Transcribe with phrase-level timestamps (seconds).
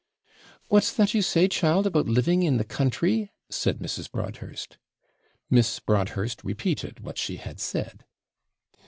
[0.67, 4.09] 'What's that you say, child, about living in the country?' said Mrs.
[4.11, 4.79] Broadhurst.
[5.47, 8.03] Miss Broadhurst repeated what she had said.